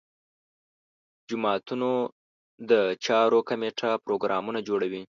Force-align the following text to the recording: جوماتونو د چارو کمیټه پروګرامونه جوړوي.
جوماتونو 1.27 1.91
د 2.69 2.71
چارو 3.05 3.39
کمیټه 3.49 3.91
پروګرامونه 4.05 4.59
جوړوي. 4.67 5.01